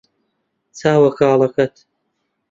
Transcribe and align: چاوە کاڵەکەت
چاوە 0.77 1.09
کاڵەکەت 1.19 1.73